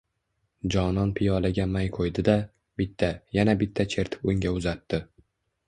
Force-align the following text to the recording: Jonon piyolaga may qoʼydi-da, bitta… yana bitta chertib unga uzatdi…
Jonon 0.75 1.11
piyolaga 1.19 1.67
may 1.75 1.91
qoʼydi-da, 1.99 2.35
bitta… 2.83 3.13
yana 3.39 3.57
bitta 3.63 3.89
chertib 3.95 4.27
unga 4.35 4.59
uzatdi… 4.59 5.05